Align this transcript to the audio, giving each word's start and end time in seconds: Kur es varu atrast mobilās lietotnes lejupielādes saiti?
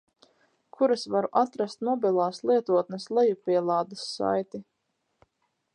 Kur 0.77 0.93
es 0.95 1.03
varu 1.15 1.29
atrast 1.41 1.85
mobilās 1.89 2.41
lietotnes 2.51 3.07
lejupielādes 3.19 4.09
saiti? 4.17 4.63